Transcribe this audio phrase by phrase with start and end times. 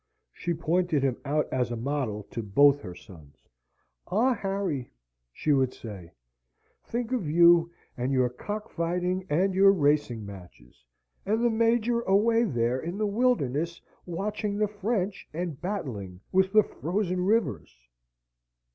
[0.33, 3.35] She pointed him out as a model to both her sons.
[4.07, 4.91] "Ah, Harry!"
[5.31, 6.11] she would say,
[6.83, 10.83] "think of you, with your cock fighting and your racing matches,
[11.23, 16.63] and the Major away there in the wilderness, watching the French, and battling with the
[16.63, 17.87] frozen rivers!